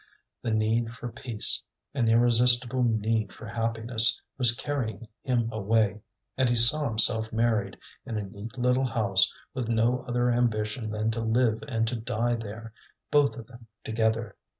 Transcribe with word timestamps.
The 0.41 0.49
need 0.49 0.93
for 0.95 1.11
peace, 1.11 1.61
an 1.93 2.07
irresistible 2.09 2.81
need 2.81 3.31
for 3.31 3.45
happiness, 3.45 4.19
was 4.35 4.55
carrying 4.55 5.07
him 5.21 5.47
away; 5.51 6.01
and 6.35 6.49
he 6.49 6.55
saw 6.55 6.85
himself 6.85 7.31
married, 7.31 7.77
in 8.03 8.17
a 8.17 8.23
neat 8.23 8.57
little 8.57 8.87
house, 8.87 9.31
with 9.53 9.69
no 9.69 10.03
other 10.07 10.31
ambition 10.31 10.89
than 10.89 11.11
to 11.11 11.21
live 11.21 11.61
and 11.67 11.87
to 11.87 11.95
die 11.95 12.33
there, 12.33 12.73
both 13.11 13.35
of 13.37 13.45
them 13.45 13.67
together. 13.83 14.35